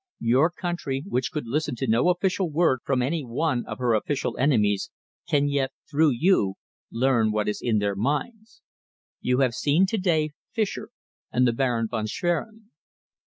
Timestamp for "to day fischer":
9.85-10.89